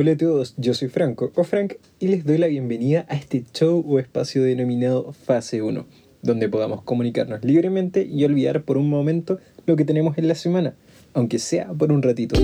Hola 0.00 0.12
a 0.12 0.16
todos, 0.16 0.54
yo 0.56 0.74
soy 0.74 0.86
Franco 0.86 1.32
o 1.34 1.42
Frank 1.42 1.74
y 1.98 2.06
les 2.06 2.24
doy 2.24 2.38
la 2.38 2.46
bienvenida 2.46 3.04
a 3.08 3.16
este 3.16 3.44
show 3.52 3.84
o 3.84 3.98
espacio 3.98 4.44
denominado 4.44 5.12
Fase 5.12 5.60
1, 5.60 5.86
donde 6.22 6.48
podamos 6.48 6.82
comunicarnos 6.82 7.44
libremente 7.44 8.06
y 8.06 8.24
olvidar 8.24 8.62
por 8.62 8.78
un 8.78 8.88
momento 8.88 9.40
lo 9.66 9.74
que 9.74 9.84
tenemos 9.84 10.16
en 10.16 10.28
la 10.28 10.36
semana, 10.36 10.76
aunque 11.14 11.40
sea 11.40 11.72
por 11.72 11.90
un 11.90 12.04
ratito. 12.04 12.38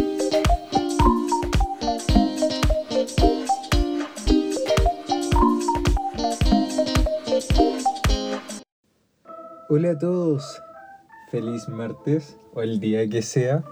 Hola 9.68 9.92
a 9.92 9.98
todos, 10.00 10.60
feliz 11.30 11.68
martes 11.68 12.36
o 12.52 12.62
el 12.62 12.80
día 12.80 13.08
que 13.08 13.22
sea. 13.22 13.62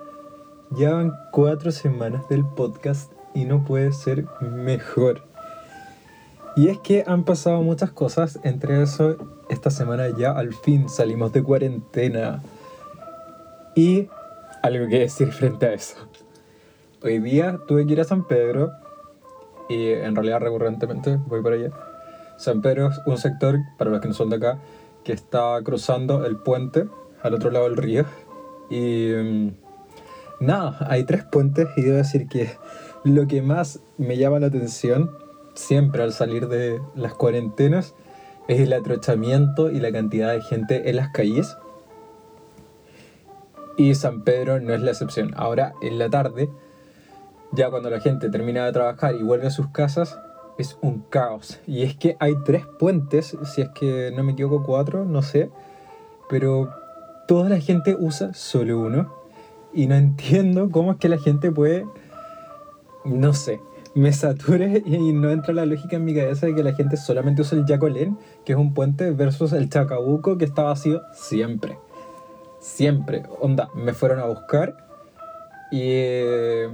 Ya 0.70 0.92
van 0.92 1.12
cuatro 1.32 1.72
semanas 1.72 2.28
del 2.28 2.44
podcast 2.44 3.12
y 3.34 3.44
no 3.44 3.64
puede 3.64 3.92
ser 3.92 4.26
mejor. 4.40 5.22
Y 6.54 6.68
es 6.68 6.78
que 6.78 7.04
han 7.06 7.24
pasado 7.24 7.62
muchas 7.62 7.90
cosas, 7.90 8.38
entre 8.42 8.82
eso 8.82 9.16
esta 9.48 9.70
semana 9.70 10.08
ya 10.16 10.32
al 10.32 10.52
fin 10.52 10.88
salimos 10.88 11.32
de 11.32 11.42
cuarentena. 11.42 12.42
Y 13.74 14.08
algo 14.62 14.86
que 14.88 15.00
decir 15.00 15.32
frente 15.32 15.66
a 15.66 15.72
eso. 15.72 15.96
Hoy 17.02 17.18
día 17.20 17.58
tuve 17.66 17.86
que 17.86 17.94
ir 17.94 18.00
a 18.00 18.04
San 18.04 18.26
Pedro 18.26 18.70
y 19.68 19.88
en 19.88 20.14
realidad 20.14 20.40
recurrentemente 20.40 21.18
voy 21.26 21.42
para 21.42 21.56
allá. 21.56 21.70
San 22.36 22.60
Pedro 22.60 22.88
es 22.88 23.00
un 23.06 23.18
sector, 23.18 23.58
para 23.78 23.90
los 23.90 24.00
que 24.00 24.08
no 24.08 24.14
son 24.14 24.30
de 24.30 24.36
acá, 24.36 24.58
que 25.04 25.12
está 25.12 25.58
cruzando 25.64 26.24
el 26.26 26.36
puente 26.36 26.88
al 27.22 27.34
otro 27.34 27.50
lado 27.50 27.64
del 27.64 27.76
río. 27.76 28.04
Y 28.70 29.10
mm, 29.12 29.50
nada, 30.40 30.86
hay 30.88 31.04
tres 31.04 31.24
puentes 31.24 31.68
y 31.76 31.82
debo 31.82 31.96
decir 31.96 32.28
que 32.28 32.50
lo 33.04 33.26
que 33.26 33.42
más 33.42 33.80
me 33.98 34.16
llama 34.16 34.38
la 34.38 34.46
atención 34.46 35.10
siempre 35.54 36.02
al 36.02 36.12
salir 36.12 36.48
de 36.48 36.80
las 36.94 37.14
cuarentenas 37.14 37.94
es 38.48 38.60
el 38.60 38.72
atrochamiento 38.72 39.70
y 39.70 39.80
la 39.80 39.92
cantidad 39.92 40.32
de 40.32 40.40
gente 40.42 40.88
en 40.88 40.96
las 40.96 41.10
calles. 41.10 41.56
Y 43.76 43.94
San 43.94 44.22
Pedro 44.22 44.60
no 44.60 44.74
es 44.74 44.82
la 44.82 44.90
excepción. 44.90 45.32
Ahora 45.36 45.72
en 45.80 45.98
la 45.98 46.10
tarde, 46.10 46.50
ya 47.52 47.70
cuando 47.70 47.90
la 47.90 48.00
gente 48.00 48.30
termina 48.30 48.64
de 48.64 48.72
trabajar 48.72 49.14
y 49.14 49.22
vuelve 49.22 49.46
a 49.46 49.50
sus 49.50 49.68
casas, 49.68 50.18
es 50.58 50.78
un 50.82 51.00
caos. 51.08 51.60
Y 51.66 51.82
es 51.82 51.96
que 51.96 52.16
hay 52.20 52.34
tres 52.44 52.66
puentes, 52.66 53.36
si 53.44 53.62
es 53.62 53.68
que 53.70 54.12
no 54.14 54.22
me 54.22 54.32
equivoco, 54.32 54.62
cuatro, 54.64 55.04
no 55.04 55.22
sé. 55.22 55.50
Pero 56.28 56.70
toda 57.26 57.48
la 57.48 57.58
gente 57.58 57.96
usa 57.98 58.34
solo 58.34 58.78
uno. 58.78 59.12
Y 59.72 59.86
no 59.86 59.94
entiendo 59.94 60.70
cómo 60.70 60.92
es 60.92 60.98
que 60.98 61.08
la 61.08 61.18
gente 61.18 61.50
puede, 61.50 61.86
no 63.04 63.32
sé, 63.32 63.60
me 63.94 64.12
sature 64.12 64.82
y 64.84 65.12
no 65.12 65.30
entra 65.30 65.52
la 65.52 65.66
lógica 65.66 65.96
en 65.96 66.04
mi 66.04 66.14
cabeza 66.14 66.46
de 66.46 66.54
que 66.54 66.62
la 66.62 66.74
gente 66.74 66.96
solamente 66.96 67.42
usa 67.42 67.58
el 67.58 67.66
Yacolén, 67.66 68.18
que 68.44 68.52
es 68.52 68.58
un 68.58 68.74
puente, 68.74 69.10
versus 69.10 69.52
el 69.52 69.68
Chacabuco, 69.68 70.38
que 70.38 70.44
está 70.44 70.62
vacío 70.62 71.02
siempre. 71.12 71.78
Siempre. 72.58 73.24
Onda, 73.40 73.68
me 73.74 73.92
fueron 73.92 74.20
a 74.20 74.26
buscar 74.26 74.76
y 75.70 75.80
eh, 75.82 76.68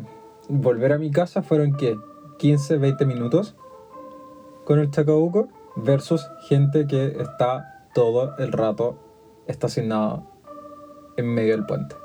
volver 0.49 0.93
a 0.93 0.99
mi 0.99 1.11
casa 1.11 1.43
fueron, 1.43 1.77
¿qué? 1.77 1.97
15, 2.39 2.79
20 2.79 3.07
minutos 3.07 3.57
con 4.65 4.79
el 4.79 4.91
Chacabuco 4.91 5.49
versus 5.77 6.29
gente 6.49 6.87
que 6.87 7.17
está 7.21 7.89
todo 7.95 8.37
el 8.39 8.53
rato 8.53 8.99
estacionado 9.47 10.25
en 11.17 11.27
medio 11.27 11.57
del 11.57 11.67
puente, 11.67 11.97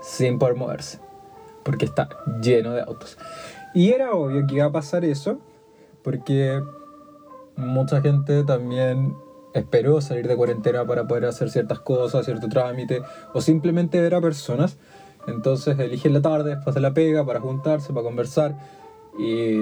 sin 0.00 0.38
poder 0.38 0.54
moverse, 0.54 1.00
porque 1.68 1.84
está 1.84 2.08
lleno 2.40 2.72
de 2.72 2.80
autos. 2.80 3.18
Y 3.74 3.90
era 3.90 4.12
obvio 4.12 4.46
que 4.46 4.54
iba 4.54 4.64
a 4.64 4.72
pasar 4.72 5.04
eso, 5.04 5.38
porque 6.02 6.62
mucha 7.56 8.00
gente 8.00 8.42
también 8.44 9.14
esperó 9.52 10.00
salir 10.00 10.26
de 10.26 10.34
cuarentena 10.34 10.86
para 10.86 11.06
poder 11.06 11.26
hacer 11.26 11.50
ciertas 11.50 11.80
cosas, 11.80 12.24
cierto 12.24 12.48
trámite, 12.48 13.02
o 13.34 13.42
simplemente 13.42 14.00
ver 14.00 14.14
a 14.14 14.22
personas. 14.22 14.78
Entonces 15.26 15.78
eligen 15.78 16.14
la 16.14 16.22
tarde 16.22 16.54
después 16.56 16.74
de 16.74 16.80
la 16.80 16.94
pega 16.94 17.26
para 17.26 17.38
juntarse, 17.38 17.92
para 17.92 18.04
conversar. 18.04 18.56
Y 19.18 19.60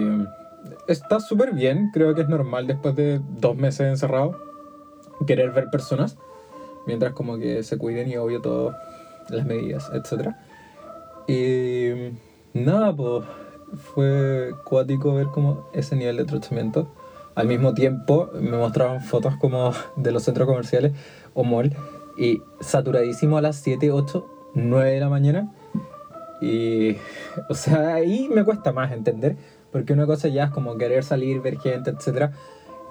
está 0.87 1.19
súper 1.19 1.55
bien, 1.55 1.91
creo 1.93 2.15
que 2.15 2.21
es 2.21 2.29
normal 2.29 2.69
después 2.69 2.95
de 2.95 3.21
dos 3.41 3.57
meses 3.57 3.81
encerrado 3.81 4.39
querer 5.27 5.51
ver 5.51 5.71
personas, 5.71 6.17
mientras 6.87 7.15
como 7.15 7.37
que 7.37 7.65
se 7.65 7.79
cuiden 7.79 8.09
y 8.09 8.17
obvio 8.17 8.41
todas 8.41 8.77
las 9.29 9.45
medidas, 9.45 9.91
etc. 9.93 10.37
Y 11.27 12.13
nada, 12.55 12.95
pues 12.95 13.25
fue 13.77 14.55
cuático 14.65 15.15
ver 15.15 15.27
como 15.27 15.69
ese 15.73 15.97
nivel 15.97 16.17
de 16.17 16.25
tratamiento. 16.25 16.89
Al 17.35 17.49
mismo 17.49 17.75
tiempo 17.75 18.31
me 18.35 18.57
mostraban 18.57 19.03
fotos 19.03 19.37
como 19.37 19.73
de 19.97 20.13
los 20.13 20.23
centros 20.23 20.49
comerciales 20.49 20.93
o 21.35 21.45
mall 21.45 21.75
y 22.17 22.43
saturadísimo 22.61 23.37
a 23.37 23.43
las 23.43 23.57
7, 23.57 23.91
8, 23.91 24.27
9 24.55 24.91
de 24.91 25.01
la 25.01 25.09
mañana. 25.09 25.53
Y, 26.41 26.97
o 27.49 27.55
sea, 27.55 27.95
ahí 27.95 28.29
me 28.33 28.45
cuesta 28.45 28.73
más 28.73 28.93
entender 28.93 29.37
porque 29.71 29.93
una 29.93 30.07
cosa 30.07 30.29
ya 30.29 30.45
es 30.45 30.51
como 30.51 30.79
querer 30.79 31.05
salir, 31.05 31.41
ver 31.41 31.59
gente, 31.59 31.91
etc. 31.91 32.33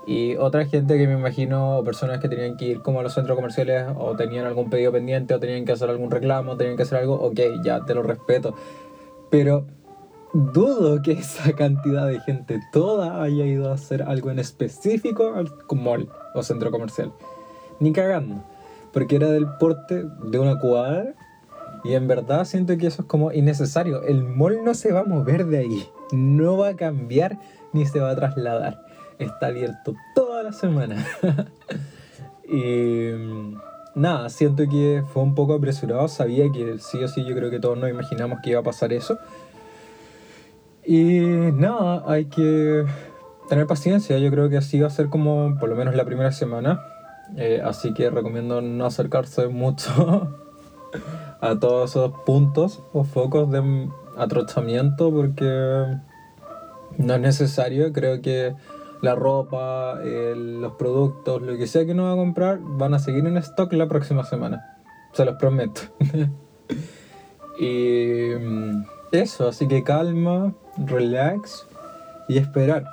Y 0.08 0.36
otra 0.36 0.66
gente 0.66 0.98
que 0.98 1.08
me 1.08 1.14
imagino, 1.14 1.82
personas 1.84 2.20
que 2.20 2.30
tenían 2.30 2.58
que 2.58 2.66
ir 2.66 2.82
como 2.82 3.00
a 3.00 3.04
los 3.04 3.14
centros 3.14 3.36
comerciales 3.36 3.88
o 3.98 4.16
tenían 4.16 4.46
algún 4.46 4.70
pedido 4.70 4.92
pendiente 4.92 5.34
o 5.34 5.40
tenían 5.40 5.66
que 5.66 5.72
hacer 5.72 5.90
algún 5.90 6.12
reclamo, 6.12 6.58
tenían 6.58 6.78
que 6.78 6.84
hacer 6.84 7.00
algo, 7.00 7.16
ok, 7.16 7.40
ya 7.64 7.84
te 7.86 7.96
lo 7.96 8.04
respeto. 8.04 8.54
Pero 9.32 9.66
dudo 10.34 11.02
que 11.02 11.14
esa 11.14 11.54
cantidad 11.54 12.08
de 12.08 12.20
gente 12.20 12.60
toda 12.72 13.24
haya 13.24 13.46
ido 13.46 13.72
a 13.72 13.76
hacer 13.76 14.04
algo 14.04 14.30
en 14.30 14.38
específico 14.38 15.34
al 15.34 15.52
mall 15.72 16.10
o 16.36 16.44
centro 16.44 16.70
comercial. 16.70 17.12
Ni 17.80 17.92
cagando. 17.92 18.44
Porque 18.94 19.16
era 19.16 19.30
del 19.32 19.48
porte 19.60 20.06
de 20.24 20.40
una 20.40 20.60
cuadra 20.60 21.16
y 21.84 21.94
en 21.94 22.08
verdad 22.08 22.46
siento 22.46 22.78
que 22.78 22.88
eso 22.88 23.02
es 23.02 23.08
como 23.08 23.32
innecesario. 23.32 24.04
El 24.04 24.24
mall 24.24 24.64
no 24.64 24.74
se 24.74 24.92
va 24.92 25.02
a 25.02 25.06
mover 25.06 25.48
de 25.48 25.58
ahí. 25.58 25.90
No 26.12 26.58
va 26.58 26.70
a 26.70 26.76
cambiar 26.76 27.40
ni 27.74 27.86
se 27.86 28.00
va 28.00 28.12
a 28.12 28.16
trasladar. 28.16 28.85
Está 29.20 29.48
abierto 29.48 29.96
toda 30.14 30.44
la 30.44 30.52
semana. 30.52 31.06
y 32.48 33.12
mm, 33.12 33.58
nada, 33.96 34.30
siento 34.30 34.68
que 34.70 35.04
fue 35.14 35.24
un 35.24 35.36
poco 35.36 35.54
apresurado. 35.54 36.08
Sabía 36.08 36.52
que 36.52 36.78
sí 36.80 37.04
o 37.04 37.08
sí 37.08 37.24
yo 37.26 37.36
creo 37.36 37.50
que 37.50 37.60
todos 37.60 37.78
nos 37.78 37.90
imaginamos 37.90 38.40
que 38.44 38.52
iba 38.52 38.60
a 38.60 38.64
pasar 38.64 38.94
eso. 38.94 39.18
Y 40.86 41.20
nada, 41.54 42.04
hay 42.06 42.26
que 42.26 42.86
tener 43.50 43.66
paciencia. 43.66 44.18
Yo 44.20 44.30
creo 44.30 44.50
que 44.50 44.58
así 44.58 44.80
va 44.80 44.88
a 44.88 44.92
ser 44.92 45.10
como 45.10 45.58
por 45.60 45.70
lo 45.70 45.76
menos 45.76 45.96
la 45.96 46.06
primera 46.06 46.32
semana. 46.32 46.82
Eh, 47.38 47.62
así 47.64 47.94
que 47.94 48.10
recomiendo 48.10 48.62
no 48.62 48.86
acercarse 48.86 49.48
mucho 49.48 50.38
a 51.42 51.60
todos 51.60 51.92
esos 51.92 52.12
puntos 52.26 52.84
o 52.94 53.04
focos 53.04 53.50
de 53.50 53.90
atrochamiento 54.16 55.12
porque 55.12 55.98
no 56.98 57.14
es 57.16 57.20
necesario. 57.20 57.92
Creo 57.92 58.22
que 58.22 58.54
la 59.06 59.14
ropa, 59.14 60.00
los 60.04 60.74
productos, 60.74 61.42
lo 61.44 61.58
que 61.58 61.68
sea 61.68 61.86
que 61.86 61.92
uno 61.92 62.06
va 62.06 62.14
a 62.14 62.16
comprar, 62.16 62.60
van 62.60 62.96
a 62.96 63.00
seguir 63.00 63.26
en 63.28 63.38
stock 63.38 63.72
la 63.74 63.88
próxima 63.88 64.24
semana. 64.24 64.78
Se 65.14 65.24
los 65.24 65.36
prometo. 65.36 65.82
y 67.60 68.32
mm, 68.38 68.84
eso, 69.12 69.48
así 69.48 69.68
que 69.68 69.84
calma, 69.84 70.54
relax 70.78 71.68
y 72.28 72.40
esperar. 72.40 72.86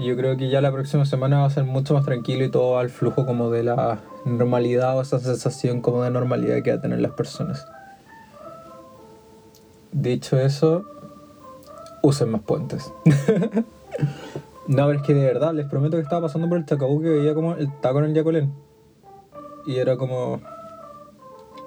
Yo 0.00 0.16
creo 0.16 0.36
que 0.38 0.48
ya 0.48 0.62
la 0.62 0.72
próxima 0.72 1.04
semana 1.04 1.40
va 1.40 1.46
a 1.46 1.50
ser 1.50 1.64
mucho 1.64 1.92
más 1.92 2.06
tranquilo 2.06 2.44
y 2.44 2.50
todo 2.50 2.78
al 2.78 2.88
flujo 2.88 3.26
como 3.26 3.50
de 3.50 3.64
la 3.64 3.98
normalidad 4.24 4.96
o 4.96 5.02
esa 5.02 5.18
sensación 5.18 5.82
como 5.82 6.04
de 6.04 6.10
normalidad 6.10 6.62
que 6.62 6.70
va 6.70 6.78
a 6.78 6.80
tener 6.80 7.00
las 7.00 7.12
personas. 7.12 7.66
Dicho 9.92 10.38
eso, 10.38 10.86
usen 12.02 12.30
más 12.30 12.40
puentes. 12.40 12.90
no, 14.66 14.86
pero 14.86 14.98
es 14.98 15.02
que 15.02 15.14
de 15.14 15.24
verdad, 15.24 15.54
les 15.54 15.66
prometo 15.66 15.96
que 15.96 16.02
estaba 16.02 16.22
pasando 16.22 16.48
por 16.48 16.58
el 16.58 16.66
Chacabuco 16.66 17.06
y 17.06 17.18
veía 17.18 17.34
como 17.34 17.54
el 17.54 17.72
taco 17.80 17.98
en 18.00 18.06
el 18.06 18.14
Yacolén. 18.14 18.52
Y 19.66 19.76
era 19.76 19.96
como, 19.96 20.40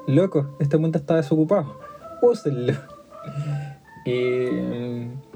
loco, 0.07 0.55
este 0.59 0.77
puente 0.77 0.97
está 0.97 1.15
desocupado, 1.15 1.79
úsenlo. 2.21 2.73
Y 4.05 4.47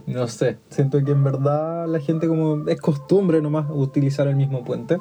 no 0.08 0.28
sé, 0.28 0.58
siento 0.70 1.02
que 1.02 1.12
en 1.12 1.24
verdad 1.24 1.88
la 1.88 2.02
gente 2.02 2.28
como 2.28 2.68
es 2.68 2.82
costumbre 2.82 3.42
nomás 3.42 3.68
utilizar 3.70 4.28
el 4.28 4.36
mismo 4.36 4.66
puente. 4.66 4.98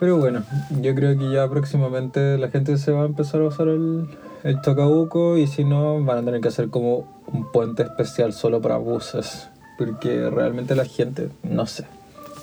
Pero 0.00 0.18
bueno, 0.18 0.42
yo 0.80 0.96
creo 0.96 1.16
que 1.16 1.30
ya 1.30 1.48
próximamente 1.48 2.36
la 2.36 2.50
gente 2.50 2.76
se 2.76 2.90
va 2.90 3.02
a 3.02 3.06
empezar 3.06 3.40
a 3.40 3.44
usar 3.44 3.68
el, 3.68 4.08
el 4.42 4.60
Chacabuco 4.62 5.38
y 5.38 5.46
si 5.46 5.64
no 5.64 6.04
van 6.04 6.18
a 6.18 6.24
tener 6.24 6.40
que 6.40 6.48
hacer 6.48 6.70
como 6.70 7.22
un 7.32 7.52
puente 7.52 7.84
especial 7.84 8.32
solo 8.32 8.60
para 8.60 8.78
buses. 8.78 9.48
Porque 9.78 10.30
realmente 10.30 10.74
la 10.74 10.84
gente, 10.84 11.30
no 11.42 11.66
sé. 11.66 11.84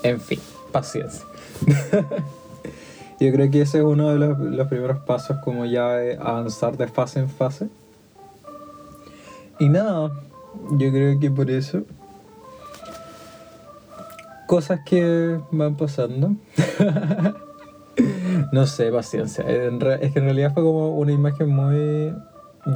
En 0.04 0.20
fin, 0.20 0.40
paciencia. 0.72 1.26
yo 3.20 3.32
creo 3.32 3.52
que 3.52 3.62
ese 3.62 3.80
es 3.80 3.84
uno 3.84 4.10
de 4.10 4.20
los, 4.20 4.40
los 4.40 4.68
primeros 4.68 5.00
pasos 5.00 5.38
como 5.44 5.66
ya 5.66 5.96
avanzar 6.20 6.78
de 6.78 6.88
fase 6.88 7.20
en 7.20 7.30
fase. 7.30 7.70
Y 9.60 9.70
nada, 9.70 10.12
yo 10.72 10.92
creo 10.92 11.20
que 11.20 11.30
por 11.30 11.52
eso. 11.52 11.84
Cosas 14.48 14.80
que 14.86 15.40
van 15.52 15.76
pasando. 15.76 16.36
no 18.52 18.66
sé, 18.66 18.92
paciencia. 18.92 19.44
Es 19.48 20.12
que 20.12 20.20
en 20.20 20.26
realidad 20.26 20.54
fue 20.54 20.64
como 20.64 20.98
una 20.98 21.12
imagen 21.12 21.50
muy... 21.50 22.14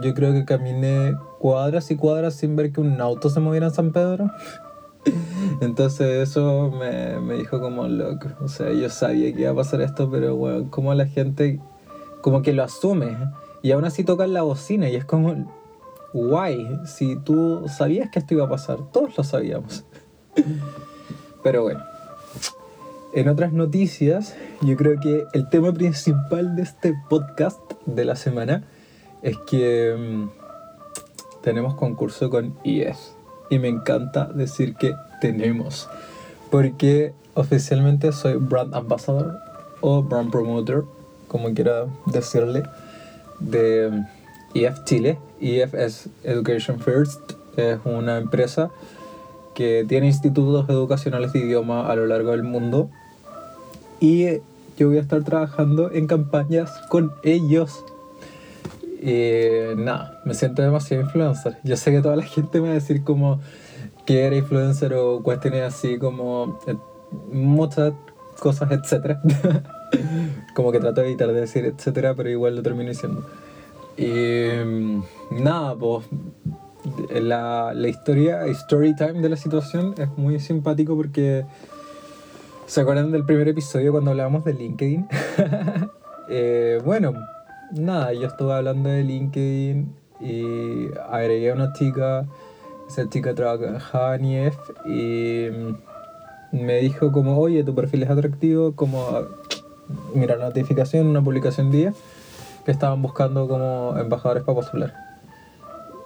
Yo 0.01 0.13
creo 0.13 0.33
que 0.33 0.45
caminé 0.45 1.15
cuadras 1.39 1.91
y 1.91 1.95
cuadras 1.95 2.35
sin 2.35 2.55
ver 2.55 2.71
que 2.71 2.81
un 2.81 2.99
auto 2.99 3.29
se 3.29 3.39
moviera 3.39 3.67
en 3.67 3.73
San 3.73 3.91
Pedro. 3.91 4.31
Entonces 5.61 6.29
eso 6.29 6.71
me, 6.71 7.19
me, 7.19 7.35
dijo 7.35 7.59
como 7.59 7.87
loco. 7.87 8.29
O 8.41 8.47
sea, 8.47 8.71
yo 8.71 8.89
sabía 8.89 9.33
que 9.33 9.41
iba 9.41 9.51
a 9.51 9.55
pasar 9.55 9.81
esto, 9.81 10.09
pero 10.09 10.35
bueno, 10.35 10.69
como 10.71 10.93
la 10.93 11.05
gente 11.05 11.59
como 12.21 12.41
que 12.41 12.53
lo 12.53 12.63
asume. 12.63 13.15
Y 13.61 13.71
aún 13.71 13.85
así 13.85 14.03
tocan 14.03 14.33
la 14.33 14.41
bocina 14.41 14.89
y 14.89 14.95
es 14.95 15.05
como, 15.05 15.53
guay, 16.13 16.79
si 16.85 17.15
tú 17.17 17.65
sabías 17.67 18.09
que 18.09 18.19
esto 18.19 18.33
iba 18.33 18.45
a 18.45 18.49
pasar, 18.49 18.79
todos 18.91 19.15
lo 19.15 19.23
sabíamos. 19.23 19.85
Pero 21.43 21.61
bueno. 21.61 21.83
En 23.13 23.29
otras 23.29 23.53
noticias, 23.53 24.35
yo 24.61 24.75
creo 24.75 24.99
que 24.99 25.25
el 25.33 25.47
tema 25.49 25.71
principal 25.71 26.55
de 26.55 26.63
este 26.63 26.95
podcast 27.07 27.59
de 27.85 28.03
la 28.03 28.15
semana 28.15 28.63
es 29.25 29.37
que 29.39 29.95
mm, 29.97 30.29
tenemos 31.41 31.73
concurso 31.73 32.29
con 32.29 32.55
IES. 32.63 33.15
Y 33.49 33.59
me 33.59 33.67
encanta 33.67 34.25
decir 34.25 34.75
que 34.75 34.93
tenemos. 35.19 35.89
Porque 36.51 37.13
oficialmente 37.33 38.11
soy 38.11 38.35
brand 38.35 38.73
ambassador 38.75 39.37
o 39.81 40.03
brand 40.03 40.31
promoter, 40.31 40.83
como 41.27 41.53
quiera 41.53 41.87
decirle, 42.05 42.63
de 43.39 44.05
IEF 44.53 44.83
Chile. 44.85 45.17
IEF 45.41 45.73
es 45.73 46.09
Education 46.23 46.79
First, 46.79 47.33
es 47.57 47.79
una 47.83 48.17
empresa 48.17 48.69
que 49.55 49.85
tiene 49.87 50.07
institutos 50.07 50.69
educacionales 50.69 51.33
de 51.33 51.39
idioma 51.39 51.89
a 51.89 51.95
lo 51.95 52.05
largo 52.05 52.31
del 52.31 52.43
mundo 52.43 52.89
y 53.99 54.25
yo 54.77 54.89
voy 54.89 54.97
a 54.97 55.01
estar 55.01 55.23
trabajando 55.23 55.91
en 55.91 56.05
campañas 56.05 56.69
con 56.89 57.13
ellos. 57.23 57.83
Y 59.01 59.75
nada, 59.75 60.21
me 60.25 60.33
siento 60.33 60.61
demasiado 60.61 61.03
influencer. 61.03 61.57
Yo 61.63 61.77
sé 61.77 61.91
que 61.91 62.01
toda 62.01 62.15
la 62.15 62.23
gente 62.23 62.59
me 62.59 62.67
va 62.67 62.71
a 62.71 62.75
decir 62.75 63.03
como 63.03 63.39
que 64.05 64.25
era 64.25 64.35
influencer 64.35 64.93
o 64.93 65.21
cuestiones 65.23 65.63
así 65.63 65.97
como 65.97 66.59
eh, 66.67 66.75
muchas 67.31 67.93
cosas, 68.39 68.71
etcétera. 68.71 69.21
como 70.55 70.71
que 70.71 70.79
trato 70.79 71.01
de 71.01 71.07
evitar 71.07 71.27
de 71.31 71.41
decir 71.41 71.65
etcétera, 71.65 72.13
pero 72.15 72.29
igual 72.29 72.55
lo 72.55 72.63
termino 72.63 72.89
diciendo. 72.89 73.25
Y 73.97 74.49
nada, 75.31 75.75
pues 75.75 76.05
la, 77.09 77.73
la 77.73 77.87
historia, 77.87 78.45
story 78.47 78.95
time 78.95 79.21
de 79.21 79.29
la 79.29 79.37
situación 79.37 79.95
es 79.97 80.09
muy 80.17 80.39
simpático 80.39 80.95
porque 80.95 81.45
¿Se 82.67 82.81
acuerdan 82.81 83.11
del 83.11 83.23
primer 83.23 83.47
episodio 83.47 83.91
cuando 83.91 84.11
hablábamos 84.11 84.43
de 84.43 84.53
LinkedIn? 84.53 85.07
Eh, 86.27 86.81
bueno, 86.83 87.13
nada, 87.79 88.13
yo 88.13 88.27
estuve 88.27 88.53
hablando 88.53 88.89
de 88.89 89.03
LinkedIn 89.03 89.95
y 90.21 90.87
agregué 91.09 91.51
a 91.51 91.53
una 91.53 91.73
chica, 91.73 92.25
esa 92.87 93.09
chica 93.09 93.33
trabajaba 93.35 94.15
en 94.15 94.25
IF 94.25 94.57
y 94.85 95.47
me 96.51 96.77
dijo 96.79 97.11
como, 97.11 97.37
oye, 97.37 97.63
tu 97.63 97.75
perfil 97.75 98.03
es 98.03 98.09
atractivo, 98.09 98.73
como, 98.75 99.05
mira 100.13 100.35
la 100.37 100.45
notificación, 100.45 101.07
una 101.07 101.23
publicación 101.23 101.71
día 101.71 101.93
que 102.63 102.71
estaban 102.71 103.01
buscando 103.01 103.47
como 103.47 103.95
embajadores 103.97 104.43
para 104.43 104.55
postular. 104.55 104.93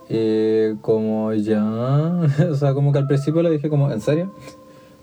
Y 0.09 0.75
como 0.77 1.33
ya, 1.33 2.21
o 2.51 2.55
sea, 2.55 2.73
como 2.73 2.91
que 2.91 2.97
al 2.97 3.07
principio 3.07 3.43
le 3.43 3.51
dije 3.51 3.69
como, 3.69 3.91
¿en 3.91 4.01
serio? 4.01 4.33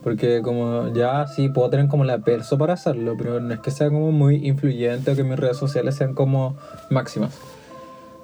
Porque 0.06 0.40
como 0.40 0.86
ya 0.92 1.26
sí 1.26 1.48
puedo 1.48 1.68
tener 1.68 1.88
como 1.88 2.04
la 2.04 2.18
perso 2.18 2.56
para 2.56 2.74
hacerlo, 2.74 3.16
pero 3.18 3.40
no 3.40 3.52
es 3.52 3.58
que 3.58 3.72
sea 3.72 3.88
como 3.88 4.12
muy 4.12 4.46
influyente 4.46 5.10
o 5.10 5.16
que 5.16 5.24
mis 5.24 5.36
redes 5.36 5.56
sociales 5.56 5.96
sean 5.96 6.14
como 6.14 6.54
máximas. 6.90 7.36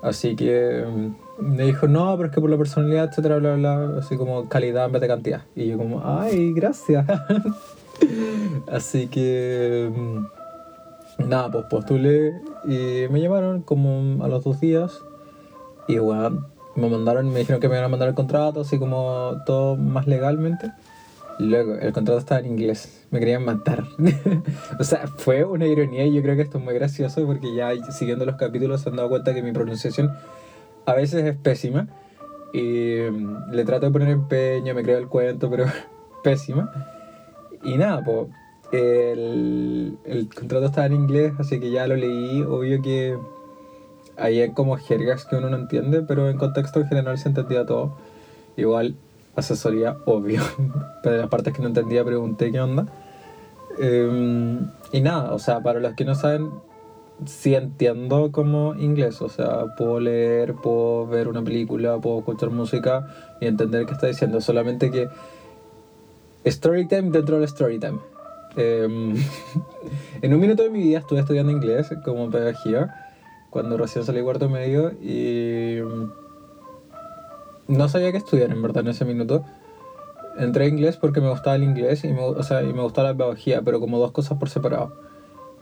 Así 0.01 0.37
que 0.37 0.85
mm, 0.87 1.43
me 1.43 1.65
dijo, 1.65 1.89
no, 1.89 2.17
pero 2.17 2.29
es 2.29 2.35
que 2.37 2.41
por 2.41 2.51
la 2.51 2.57
personalidad, 2.57 3.09
etcétera, 3.09 3.39
bla, 3.39 3.57
bla, 3.57 3.97
así 3.99 4.17
como 4.17 4.49
calidad 4.49 4.87
en 4.87 4.93
vez 4.93 5.03
de 5.03 5.09
cantidad. 5.09 5.43
Y 5.57 5.67
yo 5.67 5.77
como, 5.77 6.01
ay, 6.05 6.53
gracias. 6.53 7.05
así 8.71 9.09
que, 9.09 9.91
mm, 9.93 11.29
nada, 11.29 11.51
pues 11.51 11.65
postulé 11.65 12.33
y 12.65 13.09
me 13.11 13.21
llamaron 13.21 13.63
como 13.63 14.23
a 14.23 14.29
los 14.29 14.45
dos 14.45 14.61
días. 14.61 15.03
Y 15.89 15.99
bueno, 15.99 16.47
me 16.77 16.89
mandaron, 16.89 17.33
me 17.33 17.41
dijeron 17.41 17.61
que 17.61 17.69
me 17.69 17.75
iban 17.75 17.87
a 17.87 17.89
mandar 17.89 18.09
el 18.09 18.15
contrato, 18.15 18.61
así 18.61 18.79
como 18.79 19.43
todo 19.47 19.75
más 19.75 20.07
legalmente. 20.07 20.71
Luego, 21.39 21.75
el 21.75 21.93
contrato 21.93 22.19
estaba 22.19 22.41
en 22.41 22.47
inglés. 22.47 23.05
Me 23.11 23.19
querían 23.19 23.45
matar. 23.45 23.85
o 24.79 24.85
sea, 24.85 25.07
fue 25.07 25.45
una 25.45 25.67
ironía 25.67 26.05
y 26.05 26.15
yo 26.15 26.23
creo 26.23 26.37
que 26.37 26.43
esto 26.43 26.59
es 26.59 26.65
muy 26.65 26.75
gracioso 26.75 27.27
porque 27.27 27.55
ya 27.55 27.73
siguiendo 27.91 28.25
los 28.25 28.37
capítulos 28.37 28.83
se 28.83 28.91
han 28.91 28.97
dado 28.97 29.09
cuenta 29.09 29.35
que 29.35 29.43
mi 29.43 29.53
pronunciación 29.53 30.13
a 30.87 30.95
veces 30.95 31.25
es 31.25 31.37
pésima. 31.37 31.89
Y 32.53 32.99
mm, 33.11 33.53
le 33.53 33.65
trato 33.65 33.87
de 33.87 33.93
poner 33.93 34.09
empeño, 34.11 34.75
me 34.75 34.83
creo 34.83 34.99
el 34.99 35.09
cuento, 35.09 35.51
pero 35.51 35.67
pésima. 36.23 36.71
Y 37.65 37.77
nada, 37.77 38.03
pues 38.05 38.29
el, 38.73 39.99
el 40.05 40.29
contrato 40.29 40.67
estaba 40.67 40.87
en 40.87 40.95
inglés, 40.95 41.33
así 41.39 41.61
que 41.61 41.71
ya 41.71 41.87
lo 41.87 41.97
leí. 41.97 42.43
Obvio 42.43 42.83
que 42.83 43.17
hay 44.17 44.51
como 44.51 44.77
jergas 44.77 45.25
que 45.25 45.37
uno 45.37 45.51
no 45.51 45.57
entiende, 45.57 46.03
pero 46.03 46.29
en 46.29 46.37
contexto 46.37 46.81
en 46.81 46.89
general 46.89 47.19
se 47.19 47.29
entendía 47.29 47.65
todo. 47.65 47.97
Igual 48.57 48.97
asesoría, 49.37 49.97
obvio. 50.07 50.43
Pero 51.03 51.17
las 51.19 51.29
partes 51.29 51.53
que 51.53 51.63
no 51.63 51.69
entendía 51.69 52.05
pregunté 52.05 52.51
qué 52.53 52.61
onda. 52.61 52.87
Em, 53.79 54.69
y 54.93 55.01
nada, 55.01 55.33
o 55.33 55.39
sea, 55.39 55.61
para 55.61 55.81
los 55.81 55.95
que 55.95 56.05
no 56.05 56.15
saben, 56.15 56.51
sí 57.25 57.55
entiendo 57.55 58.33
como 58.33 58.75
inglés. 58.75 59.23
O 59.23 59.29
sea, 59.29 59.75
puedo 59.77 60.01
leer, 60.01 60.55
puedo 60.55 61.07
ver 61.07 61.29
una 61.29 61.43
película, 61.43 61.99
puedo 61.99 62.19
escuchar 62.19 62.51
música 62.51 63.07
y 63.41 63.47
entender 63.47 63.87
qué 63.87 63.93
está 63.93 64.07
diciendo. 64.07 64.41
Solamente 64.41 64.91
que 64.91 65.09
storytime 66.51 67.11
dentro 67.11 67.39
del 67.39 67.49
storytime. 67.49 67.99
Eh, 68.57 68.87
en 70.23 70.35
un 70.35 70.41
minuto 70.41 70.63
de 70.63 70.71
mi 70.71 70.83
vida 70.83 70.99
estuve 70.99 71.21
estudiando 71.21 71.51
inglés 71.53 71.91
como 72.05 72.31
pedagogía 72.31 73.03
cuando 73.49 73.77
recién 73.77 74.05
salí 74.05 74.23
cuarto 74.23 74.49
medio 74.49 74.93
y 75.03 75.79
no 77.73 77.89
sabía 77.89 78.13
qué 78.13 78.19
estudiar 78.19 78.51
en 78.51 78.63
verdad 78.63 78.83
en 78.83 78.89
ese 78.89 79.05
minuto. 79.05 79.45
Entré 80.39 80.65
a 80.65 80.69
inglés 80.69 80.97
porque 80.97 81.21
me 81.21 81.31
gustaba 81.31 81.57
el 81.57 81.63
inglés 81.63 82.05
y 82.05 82.09
me, 82.09 82.23
o 82.23 82.43
sea, 82.43 82.63
y 82.63 82.73
me 82.73 82.83
gustaba 82.83 83.09
la 83.09 83.15
pedagogía, 83.15 83.63
pero 83.63 83.81
como 83.81 83.99
dos 83.99 84.13
cosas 84.13 84.39
por 84.39 84.49
separado, 84.49 84.93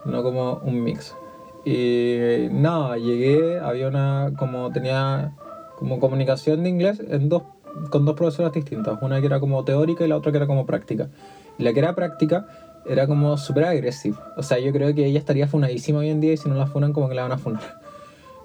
no 0.04 0.22
como 0.22 0.60
un 0.64 0.82
mix. 0.82 1.16
Y 1.64 2.48
nada, 2.50 2.96
llegué, 2.96 3.58
había 3.58 3.88
una, 3.88 4.32
como 4.38 4.70
tenía 4.70 5.32
como 5.78 5.98
comunicación 5.98 6.62
de 6.62 6.68
inglés 6.68 7.02
en 7.08 7.28
dos, 7.28 7.42
con 7.90 8.04
dos 8.04 8.14
profesoras 8.14 8.52
distintas, 8.52 8.98
una 9.02 9.20
que 9.20 9.26
era 9.26 9.40
como 9.40 9.64
teórica 9.64 10.04
y 10.04 10.08
la 10.08 10.16
otra 10.16 10.30
que 10.30 10.38
era 10.38 10.46
como 10.46 10.66
práctica. 10.66 11.08
Y 11.58 11.64
la 11.64 11.72
que 11.72 11.80
era 11.80 11.94
práctica 11.94 12.46
era 12.86 13.06
como 13.06 13.36
súper 13.36 13.64
agresiva. 13.64 14.32
O 14.36 14.42
sea, 14.42 14.58
yo 14.58 14.72
creo 14.72 14.94
que 14.94 15.04
ella 15.04 15.18
estaría 15.18 15.46
funadísima 15.46 16.00
hoy 16.00 16.08
en 16.08 16.20
día 16.20 16.32
y 16.32 16.36
si 16.36 16.48
no 16.48 16.54
la 16.54 16.66
funan 16.66 16.92
como 16.92 17.08
que 17.08 17.14
la 17.14 17.22
van 17.22 17.32
a 17.32 17.38
funar. 17.38 17.79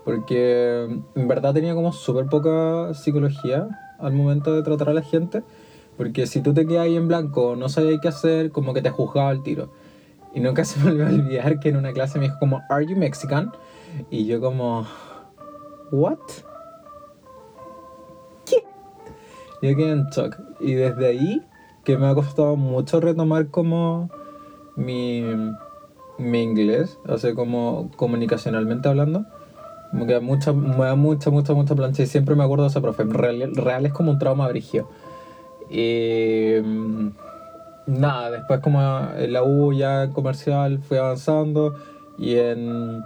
Porque 0.05 1.01
en 1.15 1.27
verdad 1.27 1.53
tenía 1.53 1.73
como 1.73 1.91
súper 1.91 2.27
poca 2.27 2.93
psicología 2.93 3.67
al 3.97 4.13
momento 4.13 4.53
de 4.53 4.61
tratar 4.61 4.89
a 4.89 4.93
la 4.93 5.01
gente. 5.01 5.43
Porque 5.97 6.27
si 6.27 6.41
tú 6.41 6.53
te 6.53 6.67
quedas 6.67 6.83
ahí 6.83 6.95
en 6.95 7.07
blanco, 7.07 7.55
no 7.55 7.69
sabías 7.69 7.99
qué 8.01 8.09
hacer, 8.09 8.51
como 8.51 8.73
que 8.73 8.83
te 8.83 8.91
juzgaba 8.91 9.31
el 9.31 9.41
tiro. 9.41 9.71
Y 10.35 10.41
nunca 10.41 10.63
se 10.65 10.79
me 10.79 10.91
olvidó 10.91 11.07
olvidar 11.07 11.59
que 11.59 11.69
en 11.69 11.77
una 11.77 11.91
clase 11.91 12.19
me 12.19 12.25
dijo 12.25 12.37
como, 12.39 12.61
¿Are 12.69 12.85
you 12.85 12.95
Mexican? 12.95 13.51
Y 14.11 14.27
yo 14.27 14.39
como, 14.39 14.85
¿What? 15.91 16.19
¿Qué? 18.45 18.63
Yo 19.63 19.75
quedé 19.75 19.91
en 19.91 20.05
shock. 20.11 20.37
Y 20.59 20.73
desde 20.73 21.07
ahí, 21.07 21.41
que 21.83 21.97
me 21.97 22.07
ha 22.07 22.13
costado 22.13 22.55
mucho 22.57 22.99
retomar 22.99 23.47
como 23.47 24.11
mi, 24.75 25.23
mi 26.19 26.43
inglés, 26.43 26.99
o 27.07 27.17
sea, 27.17 27.33
como 27.33 27.89
comunicacionalmente 27.95 28.87
hablando 28.87 29.25
da 30.05 30.19
mucha, 30.19 30.53
me 30.53 30.85
da 30.85 30.95
mucha, 30.95 31.29
mucha, 31.29 31.53
mucha 31.53 31.75
plancha 31.75 32.03
y 32.03 32.07
siempre 32.07 32.35
me 32.35 32.43
acuerdo 32.43 32.63
de 32.63 32.69
ese 32.69 32.81
profe. 32.81 33.03
Real, 33.03 33.85
es 33.85 33.93
como 33.93 34.11
un 34.11 34.19
trauma 34.19 34.47
brigio. 34.47 34.89
Y 35.69 36.55
mm, 36.63 37.09
nada, 37.87 38.31
después 38.31 38.59
como 38.59 38.79
en 39.17 39.33
la 39.33 39.43
U 39.43 39.73
ya 39.73 40.09
comercial 40.11 40.79
fui 40.79 40.97
avanzando 40.97 41.75
y 42.17 42.35
en 42.35 43.03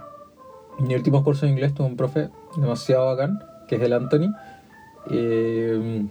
mi 0.78 0.94
último 0.94 1.22
curso 1.24 1.46
de 1.46 1.52
inglés 1.52 1.74
tuve 1.74 1.86
un 1.86 1.96
profe 1.96 2.28
demasiado 2.56 3.06
bacán, 3.06 3.42
que 3.68 3.76
es 3.76 3.82
el 3.82 3.92
Anthony. 3.92 4.32
Mm, 5.08 6.08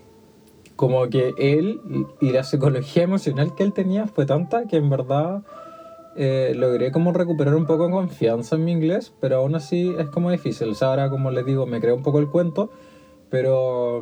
como 0.75 1.09
que 1.09 1.33
él 1.37 1.81
y 2.21 2.31
la 2.31 2.43
psicología 2.43 3.03
emocional 3.03 3.53
que 3.53 3.63
él 3.63 3.73
tenía 3.73 4.07
fue 4.07 4.25
tanta 4.25 4.65
que 4.65 4.77
en 4.77 4.89
verdad 4.89 5.41
eh, 6.21 6.53
logré 6.53 6.91
como 6.91 7.13
recuperar 7.13 7.55
un 7.55 7.65
poco 7.65 7.85
de 7.85 7.91
confianza 7.91 8.57
en 8.57 8.65
mi 8.65 8.73
inglés, 8.73 9.13
pero 9.21 9.37
aún 9.37 9.55
así 9.55 9.95
es 9.97 10.07
como 10.07 10.29
difícil. 10.29 10.67
O 10.67 10.75
sea, 10.75 10.89
ahora 10.89 11.09
como 11.09 11.31
les 11.31 11.45
digo, 11.45 11.65
me 11.65 11.79
creo 11.79 11.95
un 11.95 12.03
poco 12.03 12.19
el 12.19 12.27
cuento, 12.27 12.69
pero 13.29 14.01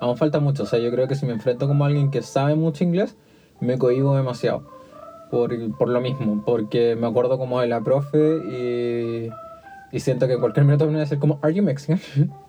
aún 0.00 0.16
falta 0.16 0.40
mucho. 0.40 0.64
O 0.64 0.66
sea, 0.66 0.80
yo 0.80 0.90
creo 0.90 1.06
que 1.06 1.14
si 1.14 1.24
me 1.24 1.32
enfrento 1.32 1.68
como 1.68 1.84
alguien 1.84 2.10
que 2.10 2.22
sabe 2.22 2.56
mucho 2.56 2.82
inglés, 2.82 3.16
me 3.60 3.78
cohibo 3.78 4.16
demasiado. 4.16 4.64
Por, 5.30 5.54
por 5.76 5.88
lo 5.88 6.00
mismo, 6.00 6.42
porque 6.44 6.96
me 6.96 7.06
acuerdo 7.06 7.38
como 7.38 7.60
de 7.60 7.68
la 7.68 7.80
profe 7.80 8.38
y, 8.38 9.30
y 9.96 10.00
siento 10.00 10.26
que 10.26 10.32
en 10.32 10.40
cualquier 10.40 10.66
minuto 10.66 10.86
me 10.86 10.92
voy 10.92 10.98
a 10.98 11.04
decir 11.04 11.20
como, 11.20 11.38
¿Are 11.42 11.54
you 11.54 11.62
Mexican? 11.62 12.00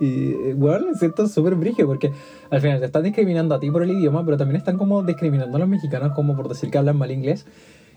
Y 0.00 0.54
bueno, 0.54 0.86
me 0.86 0.94
siento 0.94 1.28
súper 1.28 1.56
brígido 1.56 1.86
porque 1.86 2.10
al 2.48 2.62
final 2.62 2.80
te 2.80 2.86
están 2.86 3.02
discriminando 3.02 3.54
a 3.54 3.60
ti 3.60 3.70
por 3.70 3.82
el 3.82 3.90
idioma, 3.90 4.24
pero 4.24 4.38
también 4.38 4.56
están 4.56 4.78
como 4.78 5.02
discriminando 5.02 5.58
a 5.58 5.60
los 5.60 5.68
mexicanos 5.68 6.12
como 6.14 6.34
por 6.34 6.48
decir 6.48 6.70
que 6.70 6.78
hablan 6.78 6.96
mal 6.96 7.10
inglés. 7.10 7.44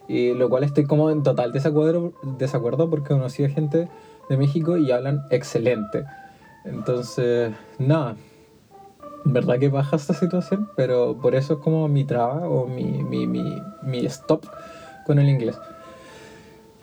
Y 0.07 0.33
lo 0.33 0.49
cual 0.49 0.63
estoy 0.63 0.85
como 0.85 1.09
en 1.09 1.23
total 1.23 1.51
desacuerdo, 1.51 2.13
desacuerdo 2.37 2.89
porque 2.89 3.09
conocí 3.09 3.43
a 3.43 3.49
gente 3.49 3.89
de 4.29 4.37
México 4.37 4.77
y 4.77 4.91
hablan 4.91 5.23
excelente. 5.29 6.03
Entonces, 6.65 7.53
nada, 7.79 8.15
verdad 9.25 9.59
que 9.59 9.69
baja 9.69 9.95
esta 9.95 10.13
situación, 10.13 10.69
pero 10.75 11.17
por 11.21 11.35
eso 11.35 11.53
es 11.53 11.59
como 11.59 11.87
mi 11.87 12.03
traba 12.03 12.47
o 12.47 12.67
mi, 12.67 13.03
mi, 13.03 13.27
mi, 13.27 13.61
mi 13.81 14.05
stop 14.05 14.45
con 15.05 15.19
el 15.19 15.29
inglés. 15.29 15.57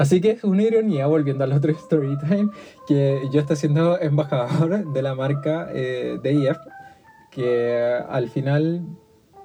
Así 0.01 0.23
que 0.23 0.31
es 0.31 0.45
una 0.45 0.63
ironía, 0.63 1.07
volviendo 1.07 1.45
al 1.45 1.53
otro 1.53 1.73
story 1.73 2.17
time, 2.19 2.49
que 2.87 3.29
yo 3.31 3.41
estoy 3.41 3.57
siendo 3.57 4.01
embajador 4.01 4.93
de 4.93 5.03
la 5.03 5.15
marca 5.15 5.69
eh, 5.75 6.19
DIF, 6.23 6.57
que 7.31 8.01
al 8.09 8.31
final 8.31 8.83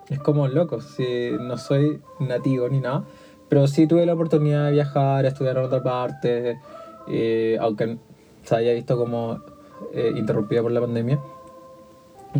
es 0.08 0.20
como 0.20 0.48
loco, 0.48 0.80
si 0.80 1.32
no 1.42 1.58
soy 1.58 2.02
nativo 2.20 2.70
ni 2.70 2.80
nada, 2.80 3.04
pero 3.50 3.68
sí 3.68 3.88
tuve 3.88 4.06
la 4.06 4.14
oportunidad 4.14 4.66
de 4.66 4.72
viajar, 4.72 5.26
estudiar 5.26 5.58
en 5.58 5.64
otra 5.64 5.84
parte, 5.84 6.60
eh, 7.08 7.58
aunque 7.60 7.98
se 8.44 8.56
haya 8.56 8.74
visto 8.74 8.98
como 8.98 9.42
eh, 9.94 10.14
interrumpida 10.16 10.62
por 10.62 10.72
la 10.72 10.82
pandemia. 10.82 11.20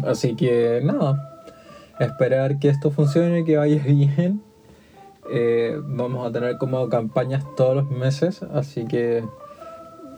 Así 0.04 0.36
que 0.36 0.82
nada, 0.84 1.44
esperar 2.00 2.60
que 2.60 2.70
esto 2.70 2.92
funcione, 2.92 3.46
que 3.46 3.58
vaya 3.58 3.82
bien 3.86 4.42
eh, 5.28 5.82
vamos 5.84 6.28
a 6.28 6.32
tener 6.32 6.58
como 6.58 6.88
campañas 6.88 7.44
todos 7.56 7.76
los 7.76 7.90
meses, 7.90 8.44
así 8.54 8.86
que 8.86 9.24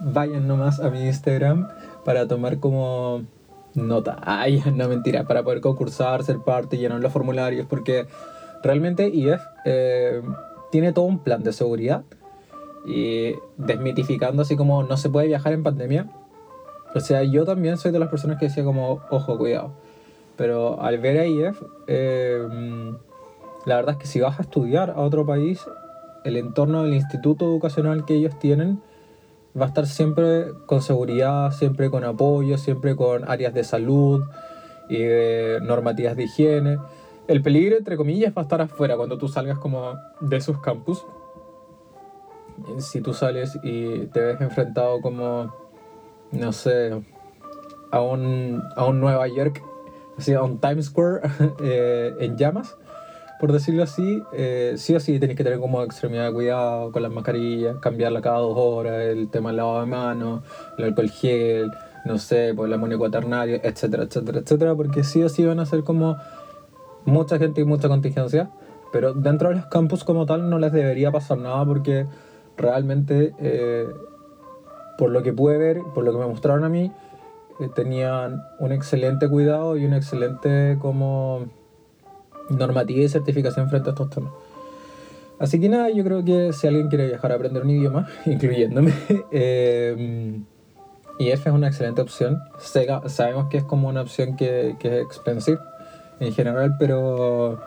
vayan 0.02 0.48
nomás 0.48 0.82
a 0.82 0.90
mi 0.90 1.06
Instagram 1.06 1.70
para 2.04 2.28
tomar 2.28 2.60
como 2.60 3.24
nota. 3.74 4.18
Ay, 4.22 4.62
no 4.74 4.88
mentira, 4.90 5.24
para 5.26 5.44
poder 5.44 5.62
concursar, 5.62 6.24
ser 6.24 6.40
parte, 6.40 6.78
llenar 6.78 7.00
los 7.00 7.14
formularios, 7.14 7.68
porque 7.68 8.06
realmente 8.64 9.08
IF 9.08 9.42
eh, 9.64 10.22
tiene 10.72 10.94
todo 10.94 11.06
un 11.06 11.20
plan 11.20 11.44
de 11.44 11.54
seguridad 11.54 12.04
y 12.86 13.34
desmitificando 13.58 14.42
así 14.42 14.56
como 14.56 14.84
no 14.84 14.98
se 14.98 15.10
puede 15.10 15.28
viajar 15.28 15.54
en 15.54 15.64
pandemia. 15.64 16.08
O 16.96 17.00
sea, 17.00 17.24
yo 17.24 17.46
también 17.46 17.78
soy 17.78 17.92
de 17.92 18.00
las 18.00 18.10
personas 18.10 18.40
que 18.40 18.48
decía 18.48 18.64
como, 18.64 19.02
ojo, 19.10 19.38
cuidado. 19.38 19.74
Pero 20.38 20.82
al 20.82 20.98
ver 21.00 21.20
a 21.20 21.26
IF, 21.26 21.62
eh, 21.88 22.42
la 23.66 23.76
verdad 23.76 23.96
es 23.96 23.98
que 23.98 24.08
si 24.08 24.22
vas 24.22 24.40
a 24.40 24.44
estudiar 24.44 24.92
a 24.92 25.02
otro 25.02 25.26
país, 25.26 25.66
el 26.24 26.38
entorno 26.38 26.84
del 26.84 26.94
instituto 26.94 27.46
educacional 27.46 28.06
que 28.06 28.16
ellos 28.16 28.38
tienen 28.40 28.82
va 29.60 29.66
a 29.66 29.68
estar 29.70 29.88
siempre 29.88 30.46
con 30.66 30.82
seguridad, 30.82 31.52
siempre 31.52 31.90
con 31.90 32.04
apoyo, 32.04 32.58
siempre 32.58 32.96
con 32.96 33.30
áreas 33.30 33.54
de 33.54 33.64
salud 33.64 34.24
y 34.90 35.00
normativas 35.64 36.16
de 36.16 36.24
higiene. 36.24 36.78
El 37.28 37.42
peligro, 37.42 37.78
entre 37.78 37.98
comillas, 37.98 38.34
va 38.36 38.42
a 38.42 38.44
estar 38.44 38.62
afuera 38.62 38.96
cuando 38.96 39.18
tú 39.18 39.28
salgas 39.28 39.58
como 39.58 39.96
de 40.22 40.38
esos 40.38 40.60
campus. 40.60 41.06
Si 42.80 43.02
tú 43.02 43.14
sales 43.14 43.58
y 43.64 44.06
te 44.08 44.22
ves 44.22 44.42
enfrentado 44.42 45.02
como, 45.02 45.54
no 46.32 46.54
sé, 46.54 46.92
a 47.92 48.02
un, 48.02 48.64
a 48.76 48.86
un 48.86 49.00
Nueva 49.00 49.28
York, 49.28 49.62
así, 50.18 50.34
a 50.34 50.42
un 50.42 50.60
Times 50.60 50.86
Square 50.86 51.22
eh, 51.62 52.14
en 52.20 52.38
llamas, 52.38 52.78
por 53.40 53.52
decirlo 53.52 53.84
así, 53.84 54.24
eh, 54.34 54.74
sí 54.78 54.96
o 54.96 55.00
sí 55.00 55.20
tenéis 55.20 55.38
que 55.38 55.44
tener 55.44 55.60
como 55.60 55.84
extremidad 55.84 56.28
de 56.28 56.34
cuidado 56.34 56.92
con 56.92 57.04
las 57.04 57.12
mascarillas, 57.12 57.78
cambiarla 57.78 58.22
cada 58.22 58.40
dos 58.40 58.56
horas, 58.58 59.04
el 59.04 59.30
tema 59.30 59.50
del 59.50 59.58
lavado 59.58 59.82
de 59.82 59.86
manos, 59.86 60.44
el 60.78 60.86
alcohol 60.86 61.10
gel, 61.10 61.72
no 62.06 62.18
sé, 62.18 62.54
pues 62.56 62.68
el 62.68 62.74
amonio 62.74 62.98
cuaternario, 62.98 63.60
etcétera, 63.62 64.04
etcétera, 64.04 64.40
etcétera, 64.40 64.76
porque 64.76 65.04
sí 65.04 65.22
o 65.22 65.30
sí 65.30 65.46
van 65.46 65.60
a 65.60 65.66
ser 65.66 65.84
como 65.84 66.18
mucha 67.08 67.40
gente 67.40 67.62
y 67.62 67.64
mucha 67.64 67.88
contingencia, 67.88 68.50
pero 68.92 69.14
dentro 69.14 69.50
de 69.50 69.56
los 69.56 69.66
campus 69.68 70.04
como 70.04 70.26
tal 70.26 70.50
no 70.50 70.60
les 70.60 70.72
debería 70.72 71.12
pasar 71.12 71.38
nada 71.38 71.66
porque 71.66 72.06
realmente, 72.58 73.34
eh, 73.40 73.88
por 74.98 75.10
lo 75.12 75.24
que 75.24 75.34
pude 75.34 75.58
ver, 75.58 75.82
por 75.96 76.04
lo 76.04 76.12
que 76.12 76.20
me 76.20 76.28
mostraron 76.28 76.66
a 76.66 76.70
mí, 76.70 76.92
eh, 77.60 77.70
tenían 77.74 78.44
un 78.60 78.72
excelente 78.74 79.30
cuidado 79.30 79.78
y 79.78 79.86
un 79.86 79.94
excelente 79.94 80.78
como 80.80 81.46
normativa 82.50 83.02
y 83.02 83.10
certificación 83.10 83.70
frente 83.70 83.90
a 83.90 83.94
estos 83.94 84.10
temas. 84.10 84.34
Así 85.40 85.62
que 85.62 85.70
nada, 85.70 85.90
yo 85.90 86.04
creo 86.04 86.26
que 86.26 86.52
si 86.52 86.68
alguien 86.68 86.90
quiere 86.90 87.08
viajar 87.08 87.32
a 87.32 87.36
aprender 87.36 87.64
un 87.64 87.70
idioma, 87.70 88.08
incluyéndome, 88.26 88.94
eh, 89.32 90.42
IF 91.20 91.48
es 91.48 91.54
una 91.54 91.68
excelente 91.68 92.02
opción. 92.02 92.42
sabemos 92.58 93.48
que 93.50 93.58
es 93.58 93.64
como 93.64 93.88
una 93.88 94.02
opción 94.02 94.36
que, 94.36 94.76
que 94.78 94.98
es 95.00 95.06
expensive 95.06 95.60
en 96.20 96.34
general, 96.34 96.76
pero 96.80 97.60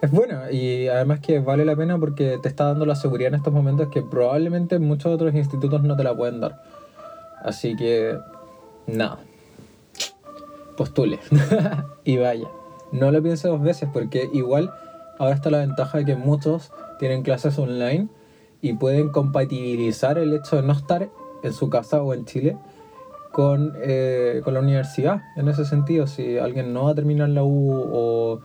es 0.00 0.10
buena 0.10 0.50
y 0.50 0.88
además 0.88 1.20
que 1.20 1.40
vale 1.40 1.64
la 1.64 1.76
pena 1.76 1.98
porque 1.98 2.38
te 2.42 2.48
está 2.48 2.64
dando 2.64 2.86
la 2.86 2.94
seguridad 2.94 3.28
en 3.28 3.34
estos 3.34 3.52
momentos 3.52 3.88
que 3.88 4.02
probablemente 4.02 4.78
muchos 4.78 5.12
otros 5.12 5.34
institutos 5.34 5.82
no 5.82 5.96
te 5.96 6.04
la 6.04 6.16
pueden 6.16 6.40
dar. 6.40 6.62
Así 7.42 7.76
que, 7.76 8.18
nada, 8.86 9.18
postule. 10.76 11.18
Y 12.04 12.16
vaya. 12.16 12.48
No 12.92 13.12
lo 13.12 13.22
piense 13.22 13.46
dos 13.46 13.62
veces 13.62 13.88
porque 13.92 14.28
igual 14.32 14.72
ahora 15.18 15.34
está 15.34 15.50
la 15.50 15.58
ventaja 15.58 15.98
de 15.98 16.04
que 16.04 16.16
muchos 16.16 16.72
tienen 16.98 17.22
clases 17.22 17.58
online 17.58 18.08
y 18.62 18.72
pueden 18.72 19.10
compatibilizar 19.10 20.18
el 20.18 20.32
hecho 20.32 20.56
de 20.56 20.62
no 20.62 20.72
estar 20.72 21.08
en 21.42 21.52
su 21.52 21.70
casa 21.70 22.02
o 22.02 22.14
en 22.14 22.24
Chile 22.24 22.56
con, 23.40 23.72
eh, 23.80 24.42
con 24.44 24.52
la 24.52 24.60
universidad. 24.60 25.22
En 25.34 25.48
ese 25.48 25.64
sentido, 25.64 26.06
si 26.06 26.36
alguien 26.36 26.74
no 26.74 26.84
va 26.84 26.90
a 26.90 26.94
terminar 26.94 27.30
la 27.30 27.42
U 27.42 27.72
o 27.72 28.40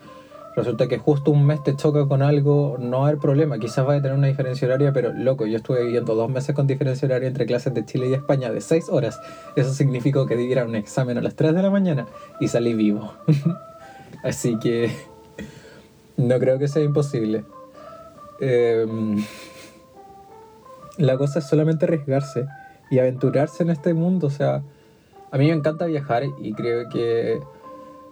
resulta 0.55 0.87
que 0.87 0.97
justo 0.97 1.31
un 1.31 1.45
mes 1.45 1.61
te 1.63 1.75
choca 1.75 2.07
con 2.07 2.21
algo, 2.21 2.77
no 2.79 2.99
va 2.99 3.07
a 3.07 3.09
haber 3.09 3.19
problema. 3.19 3.59
Quizás 3.59 3.85
va 3.85 3.95
a 3.95 4.01
tener 4.01 4.17
una 4.17 4.27
diferencia 4.27 4.65
horaria, 4.65 4.93
pero 4.93 5.11
loco, 5.11 5.47
yo 5.47 5.57
estuve 5.57 5.83
viviendo 5.83 6.15
dos 6.15 6.29
meses 6.29 6.55
con 6.55 6.65
diferencia 6.65 7.07
horaria 7.07 7.27
entre 7.27 7.45
clases 7.45 7.73
de 7.73 7.83
Chile 7.83 8.07
y 8.07 8.13
España 8.13 8.49
de 8.53 8.61
seis 8.61 8.87
horas. 8.87 9.19
Eso 9.57 9.73
significó 9.73 10.27
que 10.27 10.37
diera 10.37 10.63
un 10.63 10.75
examen 10.75 11.17
a 11.17 11.21
las 11.21 11.35
3 11.35 11.53
de 11.53 11.61
la 11.61 11.69
mañana 11.69 12.07
y 12.39 12.47
salí 12.47 12.73
vivo. 12.73 13.11
Así 14.23 14.57
que 14.59 14.89
no 16.15 16.39
creo 16.39 16.57
que 16.57 16.69
sea 16.69 16.83
imposible. 16.83 17.43
Em, 18.39 19.25
la 20.97 21.17
cosa 21.17 21.39
es 21.39 21.49
solamente 21.49 21.83
arriesgarse 21.83 22.45
y 22.89 22.99
aventurarse 22.99 23.63
en 23.63 23.71
este 23.71 23.93
mundo. 23.93 24.27
O 24.27 24.31
sea, 24.31 24.63
a 25.35 25.37
mí 25.37 25.47
me 25.47 25.53
encanta 25.53 25.85
viajar 25.85 26.23
y 26.39 26.53
creo 26.53 26.87
que 26.87 27.41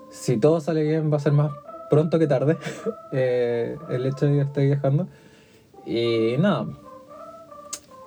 si 0.10 0.38
todo 0.38 0.60
sale 0.60 0.84
bien 0.84 1.12
va 1.12 1.18
a 1.18 1.20
ser 1.22 1.32
más 1.32 1.54
pronto 1.90 2.20
que 2.20 2.28
tarde 2.28 2.58
eh, 3.14 3.78
el 3.90 4.06
hecho 4.06 4.26
de 4.26 4.34
que 4.34 4.42
esté 4.42 4.66
viajando. 4.66 5.08
Y 5.86 6.36
nada, 6.38 6.68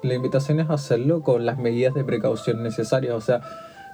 la 0.02 0.14
invitación 0.14 0.60
es 0.60 0.68
hacerlo 0.68 1.22
con 1.22 1.46
las 1.46 1.56
medidas 1.58 1.94
de 1.94 2.04
precaución 2.04 2.62
necesarias. 2.62 3.14
O 3.14 3.20
sea, 3.22 3.40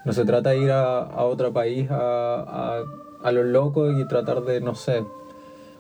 no 0.05 0.13
se 0.13 0.25
trata 0.25 0.51
de 0.51 0.59
ir 0.59 0.73
a, 0.73 1.25
otro 1.25 1.53
país 1.53 1.89
a 1.91 2.83
a 3.23 3.33
lo 3.33 3.45
loco 3.45 3.91
y 3.91 4.05
tratar 4.07 4.43
de, 4.43 4.61
no 4.61 4.75
sé, 4.75 5.05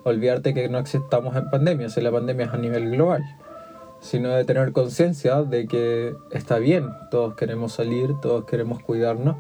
olvidarte 0.04 0.54
que 0.54 0.68
no 0.68 0.78
existamos 0.78 1.36
en 1.36 1.50
pandemia, 1.50 1.88
si 1.88 2.00
la 2.00 2.10
pandemia 2.10 2.46
es 2.46 2.52
a 2.52 2.56
nivel 2.56 2.90
global, 2.90 3.22
sino 4.02 4.30
de 4.30 4.44
tener 4.44 4.72
conciencia 4.72 5.42
de 5.42 5.66
que 5.66 6.14
está 6.32 6.58
bien, 6.58 6.90
todos 7.10 7.34
queremos 7.34 7.72
salir, 7.72 8.14
todos 8.20 8.44
queremos 8.44 8.82
cuidarnos. 8.82 9.36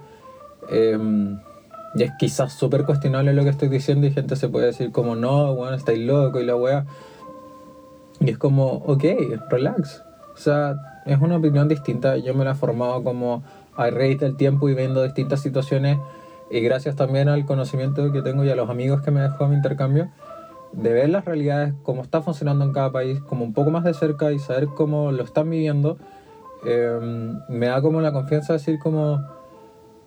Em, 0.70 1.40
y 1.94 2.04
es 2.04 2.12
quizás 2.18 2.52
súper 2.54 2.84
cuestionable 2.84 3.34
lo 3.34 3.42
que 3.42 3.50
estoy 3.50 3.68
diciendo 3.68 4.06
y 4.06 4.12
gente 4.12 4.36
se 4.36 4.48
puede 4.48 4.66
decir 4.66 4.92
como, 4.92 5.16
no, 5.16 5.54
bueno, 5.54 5.76
estáis 5.76 5.98
loco 5.98 6.40
y 6.40 6.46
la 6.46 6.56
wea. 6.56 6.86
Y 8.20 8.30
es 8.30 8.38
como, 8.38 8.66
ok, 8.66 9.04
relax. 9.50 10.02
O 10.32 10.38
sea, 10.38 10.76
es 11.06 11.20
una 11.20 11.36
opinión 11.36 11.68
distinta. 11.68 12.16
Yo 12.16 12.32
me 12.32 12.44
la 12.44 12.52
he 12.52 12.54
formado 12.54 13.02
como 13.02 13.42
a 13.76 13.90
raíz 13.90 14.20
del 14.20 14.36
tiempo 14.36 14.68
y 14.68 14.74
viendo 14.74 15.02
distintas 15.02 15.40
situaciones 15.40 15.98
y 16.50 16.60
gracias 16.60 16.94
también 16.94 17.28
al 17.28 17.44
conocimiento 17.46 18.12
que 18.12 18.22
tengo 18.22 18.44
y 18.44 18.50
a 18.50 18.54
los 18.54 18.70
amigos 18.70 19.02
que 19.02 19.10
me 19.10 19.22
dejó 19.22 19.48
mi 19.48 19.56
intercambio, 19.56 20.08
de 20.72 20.92
ver 20.92 21.10
las 21.10 21.24
realidades, 21.24 21.74
cómo 21.82 22.02
está 22.02 22.22
funcionando 22.22 22.64
en 22.64 22.72
cada 22.72 22.90
país, 22.90 23.20
como 23.20 23.44
un 23.44 23.52
poco 23.52 23.70
más 23.70 23.84
de 23.84 23.94
cerca 23.94 24.32
y 24.32 24.38
saber 24.38 24.68
cómo 24.68 25.12
lo 25.12 25.22
están 25.22 25.50
viviendo, 25.50 25.98
em, 26.64 27.40
me 27.48 27.66
da 27.66 27.82
como 27.82 28.00
la 28.00 28.12
confianza 28.12 28.52
de 28.52 28.58
decir 28.58 28.78
como 28.78 29.20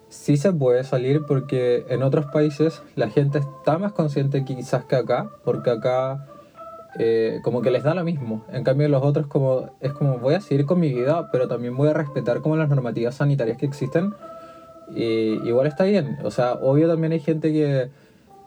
sí 0.10 0.38
se 0.38 0.53
puede 0.53 0.84
salir 0.84 1.25
porque 1.27 1.86
en 1.89 2.03
otros 2.03 2.27
países 2.27 2.81
la 2.95 3.10
gente 3.10 3.39
está 3.39 3.77
más 3.77 3.91
consciente 3.91 4.45
quizás 4.45 4.86
que 4.86 4.95
acá, 4.95 5.29
porque 5.43 5.72
acá 5.72 6.25
eh, 6.98 7.39
como 7.43 7.62
que 7.62 7.72
les 7.72 7.84
da 7.84 7.93
lo 7.93 8.03
mismo. 8.03 8.45
En 8.51 8.63
cambio 8.63 8.88
los 8.88 9.03
otros 9.03 9.27
como 9.27 9.72
es 9.81 9.91
como 9.91 10.19
voy 10.19 10.36
a 10.36 10.41
seguir 10.41 10.65
con 10.65 10.79
mi 10.79 10.93
vida, 10.93 11.29
pero 11.31 11.48
también 11.48 11.75
voy 11.75 11.89
a 11.89 11.93
respetar 11.93 12.41
como 12.41 12.55
las 12.55 12.69
normativas 12.69 13.15
sanitarias 13.15 13.57
que 13.57 13.65
existen 13.65 14.13
Y 14.95 15.48
igual 15.48 15.67
está 15.67 15.84
bien. 15.84 16.17
O 16.24 16.31
sea, 16.31 16.53
obvio 16.53 16.88
también 16.88 17.12
hay 17.12 17.19
gente 17.19 17.51
que 17.51 17.89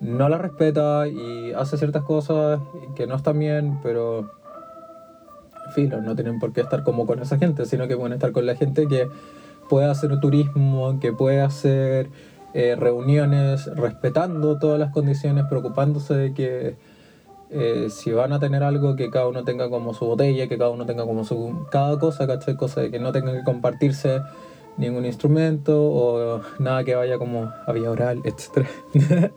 no 0.00 0.28
la 0.28 0.38
respeta 0.38 1.08
y 1.08 1.52
hace 1.52 1.76
ciertas 1.76 2.02
cosas 2.02 2.60
que 2.94 3.06
no 3.06 3.16
están 3.16 3.38
bien, 3.38 3.78
pero 3.82 4.30
filo, 5.74 6.00
no 6.00 6.14
tienen 6.14 6.38
por 6.38 6.52
qué 6.52 6.60
estar 6.60 6.82
como 6.82 7.06
con 7.06 7.20
esa 7.20 7.38
gente, 7.38 7.66
sino 7.66 7.88
que 7.88 7.96
pueden 7.96 8.12
estar 8.12 8.32
con 8.32 8.46
la 8.46 8.54
gente 8.54 8.86
que 8.86 9.08
puede 9.68 9.86
hacer 9.86 10.18
turismo, 10.20 10.98
que 11.00 11.12
puede 11.12 11.40
hacer 11.40 12.10
eh, 12.54 12.76
reuniones 12.76 13.66
respetando 13.74 14.58
todas 14.58 14.78
las 14.78 14.90
condiciones, 14.92 15.44
preocupándose 15.48 16.14
de 16.14 16.34
que 16.34 16.76
eh, 17.50 17.88
si 17.90 18.12
van 18.12 18.32
a 18.32 18.40
tener 18.40 18.62
algo, 18.62 18.96
que 18.96 19.10
cada 19.10 19.28
uno 19.28 19.44
tenga 19.44 19.70
como 19.70 19.94
su 19.94 20.06
botella, 20.06 20.48
que 20.48 20.58
cada 20.58 20.70
uno 20.70 20.86
tenga 20.86 21.04
como 21.04 21.24
su... 21.24 21.66
cada 21.70 21.98
cosa, 21.98 22.26
¿cachai? 22.26 22.56
Cosa 22.56 22.82
de 22.82 22.90
que 22.90 22.98
no 22.98 23.12
tengan 23.12 23.36
que 23.36 23.44
compartirse 23.44 24.20
ningún 24.76 25.04
instrumento 25.04 25.82
o 25.82 26.40
nada 26.58 26.84
que 26.84 26.94
vaya 26.94 27.18
como 27.18 27.50
a 27.66 27.72
vía 27.72 27.90
oral, 27.90 28.22
etc. 28.24 28.66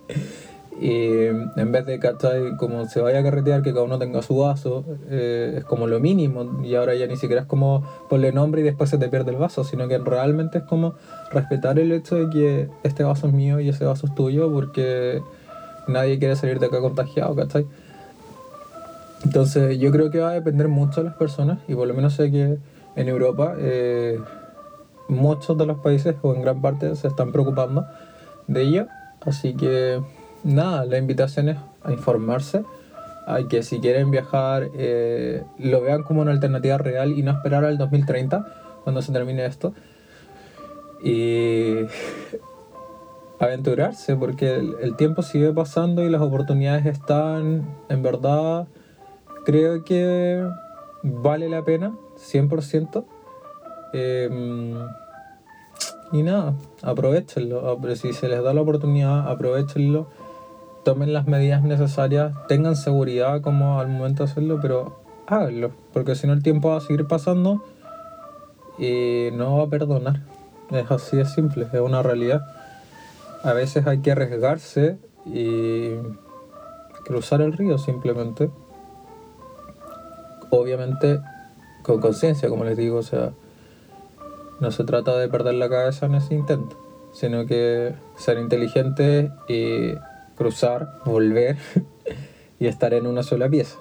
y 0.81 1.27
en 1.27 1.71
vez 1.71 1.85
de, 1.85 1.99
¿cachai? 1.99 2.57
Como 2.57 2.85
se 2.85 3.01
vaya 3.01 3.19
a 3.19 3.23
carretear, 3.23 3.61
que 3.61 3.71
cada 3.71 3.83
uno 3.83 3.99
tenga 3.99 4.23
su 4.23 4.37
vaso, 4.37 4.83
eh, 5.11 5.57
es 5.59 5.63
como 5.63 5.85
lo 5.85 5.99
mínimo. 5.99 6.63
Y 6.63 6.73
ahora 6.73 6.95
ya 6.95 7.05
ni 7.05 7.17
siquiera 7.17 7.43
es 7.43 7.47
como 7.47 7.83
ponle 8.09 8.31
nombre 8.31 8.61
y 8.61 8.63
después 8.63 8.89
se 8.89 8.97
te 8.97 9.07
pierde 9.07 9.29
el 9.29 9.37
vaso, 9.37 9.63
sino 9.63 9.87
que 9.87 9.99
realmente 9.99 10.57
es 10.57 10.63
como 10.63 10.95
respetar 11.31 11.77
el 11.77 11.91
hecho 11.91 12.15
de 12.15 12.29
que 12.31 12.69
este 12.81 13.03
vaso 13.03 13.27
es 13.27 13.33
mío 13.33 13.59
y 13.59 13.69
ese 13.69 13.85
vaso 13.85 14.07
es 14.07 14.15
tuyo, 14.15 14.51
porque 14.51 15.21
nadie 15.87 16.17
quiere 16.17 16.35
salir 16.35 16.59
de 16.59 16.65
acá 16.65 16.81
contagiado, 16.81 17.35
¿cachai? 17.35 17.67
Entonces 19.23 19.77
yo 19.77 19.91
creo 19.91 20.09
que 20.09 20.17
va 20.17 20.31
a 20.31 20.33
depender 20.33 20.67
mucho 20.67 21.01
de 21.01 21.09
las 21.09 21.15
personas 21.15 21.59
y 21.67 21.75
por 21.75 21.87
lo 21.87 21.93
menos 21.93 22.13
sé 22.15 22.31
que 22.31 22.57
en 22.95 23.07
Europa 23.07 23.53
eh, 23.59 24.19
muchos 25.09 25.55
de 25.59 25.67
los 25.67 25.77
países 25.77 26.15
o 26.23 26.33
en 26.33 26.41
gran 26.41 26.59
parte 26.59 26.95
se 26.95 27.07
están 27.07 27.31
preocupando 27.31 27.85
de 28.47 28.63
ello. 28.63 28.87
Así 29.23 29.53
que 29.53 30.01
nada, 30.43 30.85
la 30.85 30.97
invitación 30.97 31.49
es 31.49 31.57
a 31.83 31.91
informarse, 31.91 32.63
a 33.27 33.39
que 33.49 33.63
si 33.63 33.79
quieren 33.79 34.11
viajar 34.11 34.69
eh, 34.75 35.43
lo 35.59 35.81
vean 35.81 36.03
como 36.03 36.21
una 36.21 36.31
alternativa 36.31 36.77
real 36.77 37.11
y 37.11 37.23
no 37.23 37.31
esperar 37.31 37.65
al 37.65 37.77
2030 37.77 38.45
cuando 38.83 39.01
se 39.01 39.11
termine 39.11 39.45
esto. 39.45 39.73
Y 41.03 41.77
aventurarse 43.39 44.15
porque 44.15 44.55
el 44.55 44.95
tiempo 44.95 45.23
sigue 45.23 45.51
pasando 45.51 46.03
y 46.03 46.09
las 46.09 46.21
oportunidades 46.21 46.85
están 46.85 47.65
en 47.89 48.03
verdad 48.03 48.67
creo 49.43 49.83
que 49.83 50.47
vale 51.03 51.49
la 51.49 51.63
pena, 51.63 51.95
100%. 52.17 53.05
Em, 53.93 54.73
y 56.11 56.23
nada, 56.23 56.53
aprovechenlo. 56.81 57.79
Si 57.95 58.13
se 58.13 58.27
les 58.27 58.43
da 58.43 58.53
la 58.53 58.61
oportunidad, 58.61 59.29
aprovechenlo. 59.29 60.07
Tomen 60.83 61.13
las 61.13 61.27
medidas 61.27 61.63
necesarias, 61.63 62.33
tengan 62.47 62.75
seguridad 62.75 63.41
como 63.41 63.79
al 63.79 63.87
momento 63.87 64.25
de 64.25 64.31
hacerlo, 64.31 64.59
pero 64.61 65.01
háganlo, 65.27 65.71
porque 65.93 66.15
si 66.15 66.27
no 66.27 66.33
el 66.33 66.43
tiempo 66.43 66.69
va 66.69 66.77
a 66.77 66.81
seguir 66.81 67.07
pasando 67.07 67.63
y 68.79 69.29
no 69.33 69.57
va 69.57 69.63
a 69.65 69.67
perdonar. 69.67 70.21
Es 70.71 70.89
así 70.89 71.17
de 71.17 71.25
simple, 71.25 71.67
es 71.71 71.79
una 71.79 72.01
realidad. 72.01 72.45
A 73.43 73.53
veces 73.53 73.85
hay 73.87 73.99
que 73.99 74.11
arriesgarse 74.11 74.97
y 75.25 75.91
cruzar 77.05 77.41
el 77.41 77.53
río 77.53 77.77
simplemente 77.77 78.49
obviamente 80.51 81.21
con 81.81 81.99
conciencia, 81.99 82.47
como 82.49 82.63
les 82.63 82.77
digo, 82.77 82.97
o 82.97 83.03
sea, 83.03 83.31
no 84.59 84.69
se 84.69 84.83
trata 84.83 85.17
de 85.17 85.27
perder 85.27 85.55
la 85.55 85.69
cabeza 85.69 86.05
en 86.05 86.15
ese 86.15 86.35
intento, 86.35 86.77
sino 87.11 87.47
que 87.47 87.95
ser 88.15 88.37
inteligente 88.37 89.31
y 89.47 89.93
cruzar, 90.41 90.99
volver 91.05 91.57
y 92.59 92.65
estar 92.65 92.95
en 92.95 93.05
una 93.05 93.21
sola 93.21 93.47
pieza. 93.47 93.77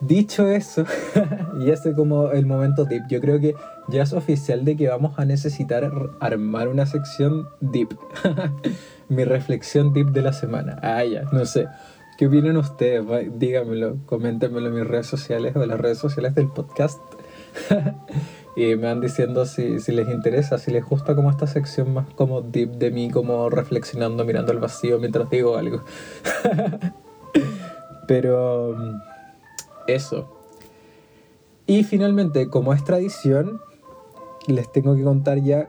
Dicho 0.00 0.48
eso, 0.48 0.84
y 1.60 1.70
ese 1.70 1.92
como 1.94 2.30
el 2.30 2.46
momento 2.46 2.84
deep, 2.84 3.02
yo 3.08 3.20
creo 3.20 3.38
que 3.38 3.54
ya 3.88 4.02
es 4.02 4.14
oficial 4.14 4.64
de 4.64 4.76
que 4.76 4.88
vamos 4.88 5.18
a 5.18 5.24
necesitar 5.26 5.90
armar 6.20 6.68
una 6.68 6.86
sección 6.86 7.48
deep. 7.60 7.96
Mi 9.08 9.24
reflexión 9.24 9.92
deep 9.92 10.08
de 10.12 10.22
la 10.22 10.32
semana. 10.32 10.78
Ah, 10.82 11.04
ya, 11.04 11.24
no 11.32 11.44
sé. 11.44 11.66
¿Qué 12.16 12.26
opinan 12.26 12.56
ustedes? 12.56 13.04
Díganmelo, 13.38 13.98
coméntenmelo 14.06 14.68
en 14.68 14.74
mis 14.74 14.86
redes 14.86 15.06
sociales 15.06 15.54
o 15.54 15.62
en 15.62 15.68
las 15.68 15.80
redes 15.80 15.98
sociales 15.98 16.34
del 16.34 16.48
podcast. 16.48 17.00
y 18.56 18.74
me 18.74 18.86
van 18.86 19.02
diciendo 19.02 19.44
si, 19.44 19.80
si, 19.80 19.92
les 19.92 20.08
interesa, 20.08 20.56
si 20.56 20.70
les 20.70 20.82
gusta 20.82 21.14
como 21.14 21.30
esta 21.30 21.46
sección 21.46 21.92
más 21.92 22.06
como 22.14 22.40
deep 22.40 22.70
de 22.78 22.90
mí, 22.90 23.10
como 23.10 23.50
reflexionando, 23.50 24.24
mirando 24.24 24.50
al 24.50 24.58
vacío 24.58 24.98
mientras 24.98 25.28
digo 25.28 25.58
algo. 25.58 25.82
Pero 28.08 28.74
eso. 29.86 30.32
Y 31.66 31.84
finalmente, 31.84 32.48
como 32.48 32.72
es 32.72 32.82
tradición, 32.82 33.60
les 34.46 34.72
tengo 34.72 34.96
que 34.96 35.02
contar 35.02 35.42
ya 35.42 35.68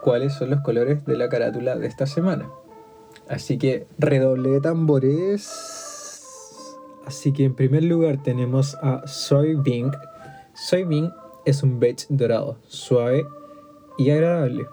cuáles 0.00 0.34
son 0.34 0.50
los 0.50 0.60
colores 0.60 1.04
de 1.04 1.16
la 1.16 1.28
carátula 1.28 1.74
de 1.74 1.88
esta 1.88 2.06
semana. 2.06 2.48
Así 3.28 3.58
que 3.58 3.86
redoble 3.98 4.50
de 4.50 4.60
tambores. 4.60 5.48
Así 7.04 7.32
que 7.32 7.46
en 7.46 7.54
primer 7.54 7.82
lugar 7.82 8.22
tenemos 8.22 8.76
a 8.76 9.08
Soybean. 9.08 9.90
Soybean 10.54 11.12
es 11.44 11.62
un 11.62 11.80
beige 11.80 12.06
dorado, 12.08 12.58
suave 12.68 13.26
y 13.98 14.10
agradable. 14.10 14.66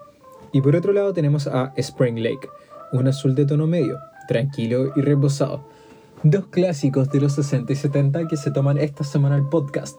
Y 0.52 0.62
por 0.62 0.76
otro 0.76 0.94
lado 0.94 1.14
tenemos 1.14 1.48
a 1.48 1.74
Spring 1.76 2.20
Lake, 2.20 2.50
un 2.92 3.08
azul 3.08 3.36
de 3.36 3.46
tono 3.46 3.68
medio, 3.68 3.98
tranquilo 4.28 4.92
y 4.96 5.02
reposado. 5.02 5.64
Dos 6.24 6.48
clásicos 6.48 7.10
de 7.10 7.22
los 7.22 7.34
60 7.34 7.72
y 7.72 7.76
70 7.76 8.28
que 8.28 8.38
se 8.38 8.52
toman 8.52 8.78
esta 8.78 9.04
semana 9.04 9.36
el 9.36 9.48
podcast. 9.48 9.98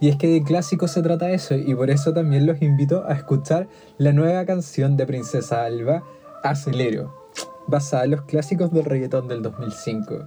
Y 0.00 0.08
es 0.08 0.16
que 0.16 0.28
de 0.28 0.42
clásicos 0.42 0.90
se 0.90 1.02
trata 1.02 1.30
eso, 1.30 1.54
y 1.54 1.74
por 1.74 1.90
eso 1.90 2.12
también 2.12 2.46
los 2.46 2.60
invito 2.60 3.04
a 3.06 3.14
escuchar 3.14 3.68
la 3.96 4.12
nueva 4.12 4.44
canción 4.44 4.96
de 4.96 5.06
Princesa 5.06 5.64
Alba, 5.64 6.02
Acelero 6.42 7.26
basada 7.66 8.04
en 8.04 8.12
los 8.12 8.22
clásicos 8.22 8.72
del 8.72 8.84
reggaetón 8.84 9.28
del 9.28 9.42
2005. 9.42 10.24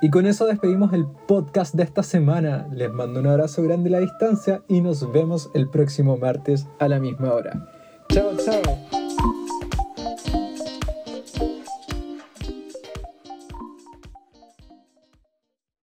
Y 0.00 0.10
con 0.10 0.26
eso 0.26 0.46
despedimos 0.46 0.92
el 0.92 1.06
podcast 1.06 1.74
de 1.74 1.82
esta 1.82 2.02
semana. 2.02 2.68
Les 2.72 2.92
mando 2.92 3.20
un 3.20 3.26
abrazo 3.26 3.62
grande 3.62 3.88
a 3.88 3.92
la 3.92 4.00
distancia 4.00 4.62
y 4.68 4.80
nos 4.80 5.10
vemos 5.12 5.50
el 5.54 5.68
próximo 5.68 6.16
martes 6.16 6.68
a 6.78 6.88
la 6.88 7.00
misma 7.00 7.32
hora. 7.32 7.68
Chao, 8.08 8.36
chao. 8.36 8.97